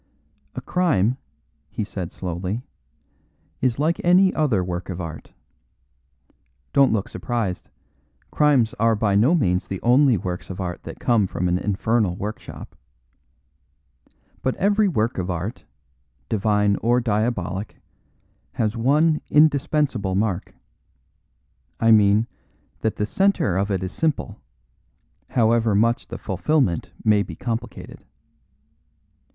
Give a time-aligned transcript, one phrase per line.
[0.55, 1.17] "A crime,"
[1.69, 2.63] he said slowly,
[3.61, 5.31] "is like any other work of art.
[6.73, 7.69] Don't look surprised;
[8.31, 12.15] crimes are by no means the only works of art that come from an infernal
[12.15, 12.75] workshop.
[14.41, 15.65] But every work of art,
[16.29, 17.75] divine or diabolic,
[18.53, 20.55] has one indispensable mark
[21.79, 22.25] I mean,
[22.79, 24.41] that the centre of it is simple,
[25.29, 28.03] however much the fulfilment may be complicated.